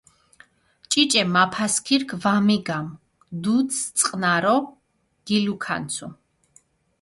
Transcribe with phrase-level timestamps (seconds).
[0.89, 2.93] ჭიჭე მაფასქირქ ვამიგამჷ,
[3.43, 4.57] დუდს წყჷნარო
[5.27, 6.07] გილუქანცუ.